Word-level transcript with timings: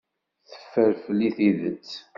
Teffer 0.49 0.91
fell-i 1.03 1.29
tidet. 1.37 1.89